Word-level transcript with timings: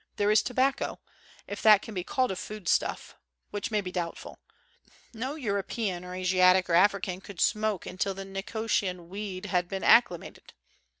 There 0.15 0.31
is 0.31 0.41
to 0.41 0.53
bacco, 0.55 0.97
if 1.45 1.61
that 1.61 1.83
can 1.83 1.93
be 1.93 2.03
called 2.03 2.31
a 2.31 2.35
foodstuff 2.35 3.15
(which 3.51 3.69
may 3.69 3.81
be 3.81 3.91
doubtful); 3.91 4.39
no 5.13 5.35
European 5.35 6.03
or 6.03 6.15
Asiatic 6.15 6.67
or 6.71 6.73
African 6.73 7.21
could 7.21 7.39
smoke 7.39 7.85
until 7.85 8.15
the 8.15 8.25
Nicotian 8.25 9.09
weed 9.09 9.45
196 9.45 9.45
COSMOPOLITAN 9.45 9.45
COOKERY 9.45 9.51
had 9.51 9.69
been 9.69 9.83
acclimated. 9.83 10.53